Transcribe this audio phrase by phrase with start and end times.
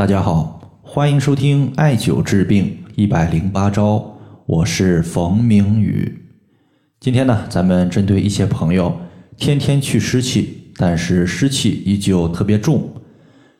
[0.00, 6.24] 大家好，欢迎收听艾灸治病一百零八招，我是冯明宇。
[6.98, 8.98] 今天呢，咱们针对一些朋友
[9.36, 12.94] 天天去湿气，但是湿气依旧特别重，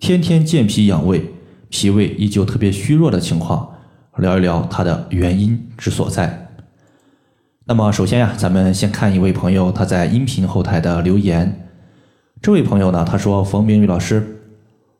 [0.00, 1.24] 天天健脾养胃，
[1.68, 3.72] 脾胃依旧特别虚弱的情况，
[4.16, 6.48] 聊一聊它的原因之所在。
[7.64, 11.68] 那么首先呀，咱们先看一位朋友他在音频后台的留言。
[12.42, 14.32] 这位朋友呢，他说：“冯明宇老师。”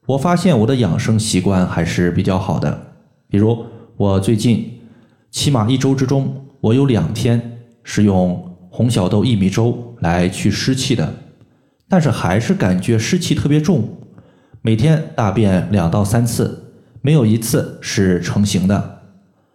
[0.06, 2.92] 我发现我的养生习惯还是比较好的，
[3.26, 3.64] 比如
[3.96, 4.80] 我最近
[5.30, 11.14] 起码一周之中，我有两天是用红小豆薏米粥来去湿气的，
[11.88, 13.82] 但是还是感觉湿气特别重，
[14.60, 19.00] 每天大便两到三次，没有一次是成型的。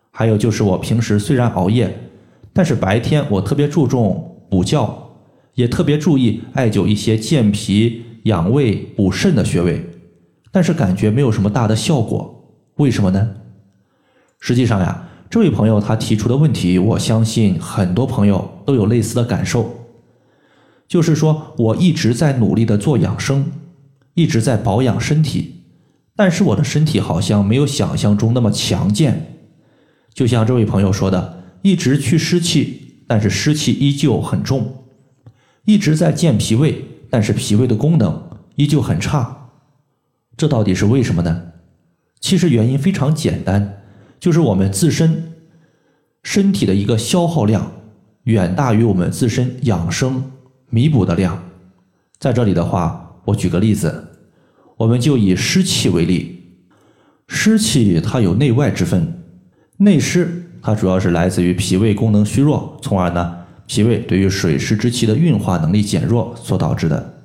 [0.10, 2.10] 还有就是我平时虽然熬夜，
[2.52, 5.12] 但是白天我特别注重补觉，
[5.54, 9.89] 也特别注意艾灸一些健脾养胃补肾的穴位。
[10.52, 13.36] 但是感觉没有什么大的效果，为什么呢？
[14.40, 19.70] 实际上呀，这位朋友他提出的问题，我相信很多朋友都有类似的感受，
[20.88, 23.52] 就是说我一直在努力的做养生，
[24.14, 25.64] 一直在保养身体，
[26.16, 29.36] 但是我的身体好像没有想象中那么强健。
[30.14, 34.62] 就像这位朋友说的，一直去湿气，但是湿气依旧很重；
[35.66, 39.39] 一直在健脾胃，但是脾胃的功能依旧很差。
[40.40, 41.52] 这到底是为什么呢？
[42.22, 43.82] 其实原因非常简单，
[44.22, 45.34] 就是我们自身
[46.24, 47.70] 身体的一个消耗量
[48.24, 50.32] 远大于我们自身养生
[50.70, 51.44] 弥补的量。
[52.20, 54.12] 在这里的话，我举个例子，
[54.78, 56.42] 我们就以湿气为例，
[57.28, 59.22] 湿气它有内外之分，
[59.76, 67.19] 内湿它主要是来自于脾胃功能虚弱，从而呢脾胃对于水湿之气的运化能力减弱所导致的。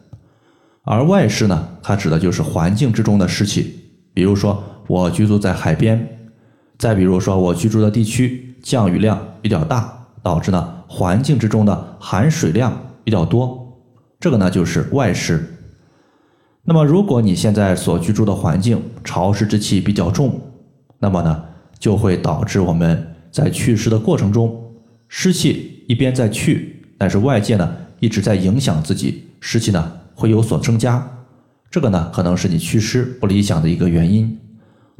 [0.86, 3.74] 而外湿呢，它指的就是环境之中的湿气，
[4.12, 6.18] 比如说我居住在海边，
[6.78, 13.80] 再比如说我居住的地区降雨量比较大，导致呢环境之中的含水量比较多，
[14.20, 15.42] 这个呢就是外湿。
[16.64, 20.39] 那么如果你现在所居住的环境潮湿之气比较重，
[20.98, 21.44] 那么呢
[21.78, 24.62] 就会导致我们在祛湿的过程中，
[25.08, 29.92] 湿气一边在去，但是外界呢一直在影响自己，湿气呢。
[30.14, 31.07] 会有所增加，
[31.70, 34.39] 这个呢可能是你祛湿不理想的一个原因。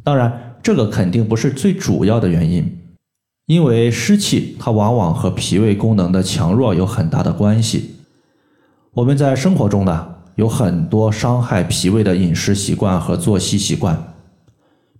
[0.03, 2.79] 当然，这个肯定不是最主要的原因，
[3.47, 7.97] 因为湿气它往往和脾胃功能的强弱有很大的关系。
[8.93, 14.15] 我们在生活中呢有很多伤害脾胃的饮食习惯和作息习惯，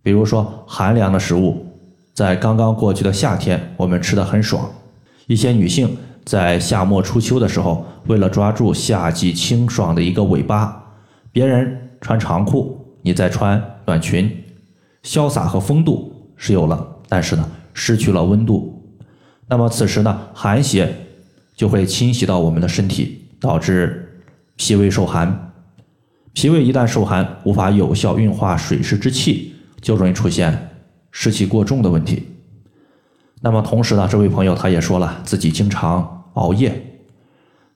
[0.03, 1.67] 比如说寒凉的食物，
[2.13, 4.71] 在刚刚过去的夏天我们吃的很爽，
[5.27, 5.97] 一些女性。
[6.25, 10.83] 在夏末初秋的时候，为了抓住夏季清爽的一个尾巴，
[11.31, 14.31] 别人穿长裤，你再穿短裙，
[15.03, 18.83] 潇洒和风度是有了，但是呢，失去了温度。
[19.47, 20.91] 那么此时呢，寒邪
[21.55, 24.23] 就会侵袭到我们的身体，导致
[24.56, 25.53] 脾胃受寒。
[26.33, 30.71] 脾胃一旦受寒，无法有效运化水湿之气，就容易出现
[31.12, 32.27] 湿气过重的问题。
[33.44, 36.82] 那么同时呢，这位朋友他也说了，自己经常熬夜。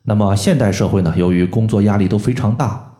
[0.02, 2.90] 那么现代社会呢，由于工作压力都非常大，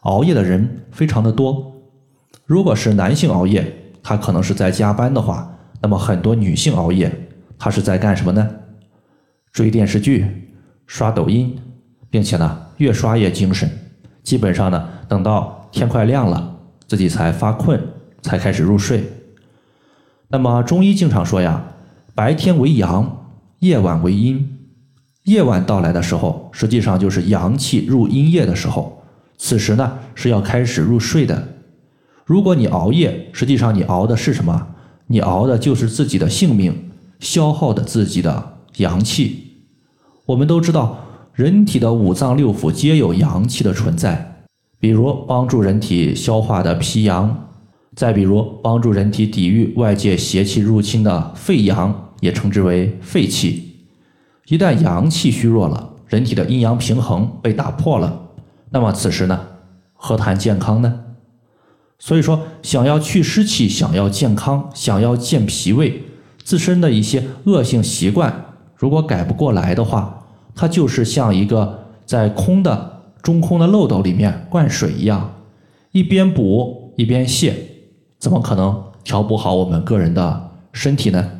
[0.00, 1.70] 熬夜的人非常的多。
[2.46, 3.70] 如果是男性熬夜，
[4.02, 7.12] 他可能是在加班的话，那么很多女性熬夜，
[7.58, 8.48] 她是在干什么呢？
[9.52, 10.50] 追电视剧、
[10.86, 11.54] 刷抖音，
[12.08, 13.70] 并且呢，越刷越精神。
[14.22, 16.56] 基本上呢，等到天快亮了，
[16.88, 17.78] 自己才发困，
[18.22, 19.04] 才开始入睡。
[20.28, 21.62] 那么中医经常说呀。
[22.16, 23.26] 白天为阳，
[23.58, 24.56] 夜晚为阴。
[25.24, 29.02] 夜晚到来的时候，实际上就是阳气入阴液的时候。
[29.36, 31.48] 此时呢，是要开始入睡的。
[32.24, 34.68] 如果你熬夜，实际上你熬的是什么？
[35.08, 36.88] 你熬的就是自己的性命，
[37.18, 39.64] 消耗的自己的阳气。
[40.26, 40.96] 我们都知道，
[41.32, 44.44] 人体的五脏六腑皆有阳气的存在，
[44.78, 47.40] 比如帮助人体消化的脾阳。
[47.96, 53.84] 再比如，帮助人体抵御外界邪气入侵的肺阳，也称之为肺气。
[54.46, 58.30] 一旦阳气虚弱了，人体的阴阳平衡被打破了，
[58.70, 59.38] 那么此时呢，
[59.92, 61.00] 何谈健康呢？
[61.98, 66.02] 所以说，想要去湿气，想要健康，想要健脾胃，
[66.42, 68.46] 自身的一些恶性习惯，
[68.76, 75.34] 如果改不过来的话，它就是像一个在空的中空的漏斗里面灌水一样，
[75.92, 77.54] 一边补一边泄。
[78.18, 81.30] 怎么可能调补好我们个人的身体呢？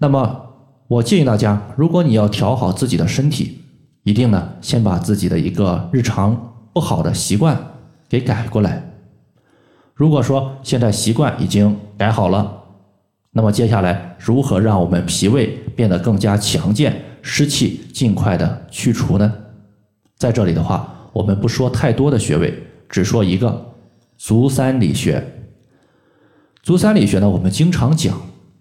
[0.00, 0.54] 那么，
[0.86, 3.62] 我建议大家，如果你要调好自己的身体，
[4.04, 7.58] 一定呢先把自己的一个日常不好的习惯
[8.08, 8.92] 给改过来。
[9.94, 12.62] 如果说现在习惯已经改好了，
[13.32, 19.34] 那么接下来如何让我们脾胃变得更加强健，湿气尽快的去除呢？
[20.16, 23.74] 在这里的话，我们不说太多的穴位，只说一个
[24.16, 25.24] 足三里穴。
[26.62, 28.16] 足三里穴呢，我们经常讲，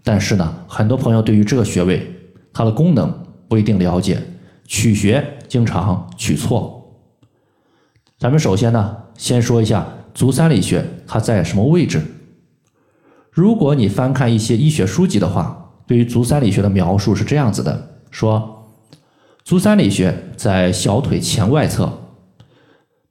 [0.08, 2.02] 但是呢，很多朋友对于这个穴位
[2.54, 3.14] 它的功能
[3.50, 4.18] 不一定了解，
[4.66, 6.98] 取穴经常取错。
[8.18, 9.86] 咱们首先呢，先说一下。
[10.14, 12.02] 足三里穴它在什么位置？
[13.30, 18.66] 如果你翻看一些医学书籍的话，对于足三里穴的描述是这样子的：说
[19.44, 21.92] 足三里穴在小腿前外侧，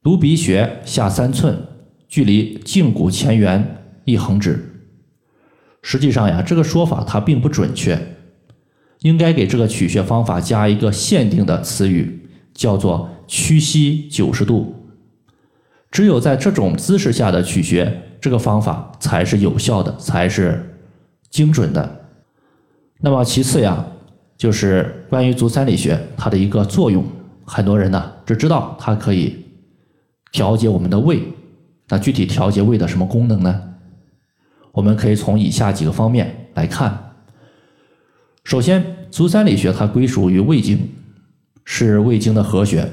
[0.03, 1.59] 犊鼻穴下三寸，
[2.09, 4.76] 距离胫骨前缘一横指。
[5.89, 7.97] 实际上呀，这个说法它并不准确，
[9.03, 14.75] 应该给这个取穴方法加一个限定的词语，叫做屈膝九十度。
[15.93, 20.77] 只有在这种姿势下的取穴，这个方法才是有效的，才是
[21.31, 22.09] 精准的。
[22.99, 23.87] 那么其次呀，
[24.37, 27.07] 就是关于足三里穴它的一个作用，
[27.45, 29.37] 很多人呢只知道它可以
[30.33, 31.23] 调节我们的胃，
[31.89, 33.63] 那具体调节胃的什么功能呢？
[34.77, 37.15] 我们可以从以下几个方面来看。
[38.45, 40.79] 首先，足三里穴它归属于胃经，
[41.65, 42.87] 是胃经的合穴。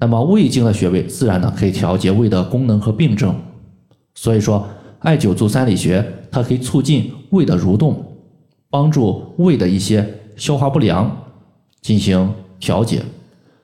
[0.00, 3.32] 那么胃经的穴位自然呢可以调节胃的功能和病症，
[4.16, 4.68] 所以说
[4.98, 8.16] 艾灸足三里穴它可以促进胃的蠕动，
[8.68, 11.16] 帮助胃的一些消化不良
[11.80, 13.02] 进行调节，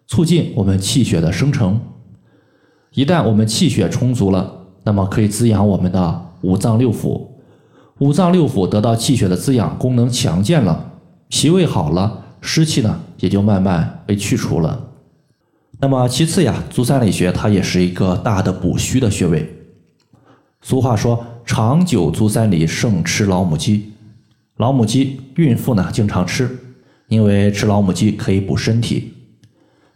[0.06, 1.80] 促进我们气血的生成。
[2.92, 7.28] 一旦我们气血充足了，那么可以滋养我们的五脏六腑，
[7.98, 10.92] 五脏六腑得到气血的滋养，功能强健了，
[11.28, 14.90] 脾胃好了，湿气呢也就慢慢被去除了。
[15.80, 19.54] 那么其次呀，足三里穴它也是一个大的补虚的穴位。
[20.60, 23.92] 俗话说，长久足三里胜吃老母鸡。
[24.56, 26.58] 老母鸡，孕妇呢经常吃，
[27.08, 29.14] 因为吃老母鸡可以补身体。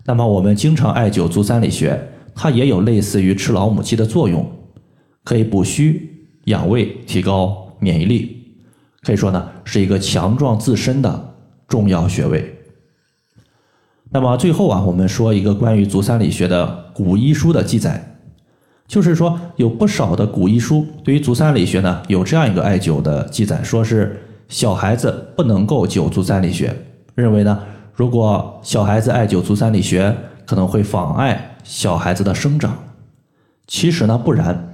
[0.05, 2.01] 那么我们经常艾灸足三里穴，
[2.33, 4.49] 它也有类似于吃老母鸡的作用，
[5.25, 6.12] 可以补虚、
[6.45, 8.55] 养胃、提高免疫力，
[9.03, 11.35] 可以说呢是一个强壮自身的
[11.69, 12.59] 重要穴位。
[14.11, 18.19] 那么最后啊，我们说一个关于足三里穴的古医书的记载，
[18.87, 26.77] 就是说有不少的古医书对于足三里穴呢有这样一个艾灸的记载，说是小孩子不能够灸足三里穴，
[27.15, 27.63] 认为呢
[27.95, 32.77] 如果小孩子艾灸足三里穴可能会妨碍小孩子的生长。
[33.67, 34.72] 其实呢不然，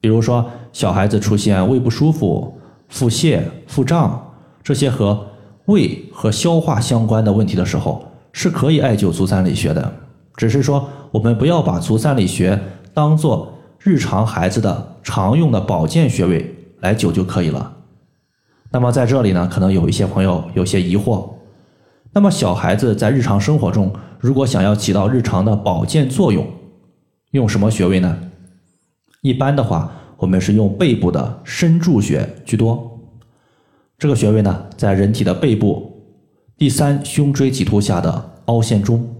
[0.00, 2.58] 比如说小孩子出现胃不舒服、
[2.88, 4.32] 腹泻、腹胀
[4.62, 5.26] 这些和
[5.66, 8.04] 胃和消化相关的问题的时候。
[8.32, 9.92] 是可以艾灸足三里穴的，
[10.36, 12.56] 只是说我们不要把足三里穴
[12.94, 17.72] 当做日常孩子的常用的保健穴位来灸就可以了。
[18.70, 21.28] 那么在这里呢，可能有一些朋友有些疑惑。
[22.12, 26.46] 那么小孩子在日常生活中，如果想要起到日常的保健作用，
[27.32, 28.16] 用什么穴位呢？
[29.22, 32.98] 一般的话，我们是用背部的身柱穴居多。
[33.98, 35.88] 这个穴位呢，在人体的背部。
[36.56, 39.14] 第三胸椎棘突下的凹陷中。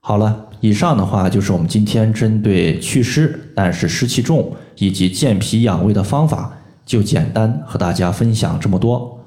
[0.00, 9.20] 好了，以上的话就是我们今天针对祛湿但是湿气重以及健脾养胃的方法，就简单和大家分享这么多。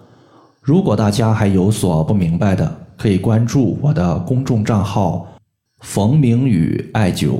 [0.61, 5.27] 如果大家还有所不明白的，可以关注我的公众账号
[5.79, 7.39] “冯明宇艾灸”，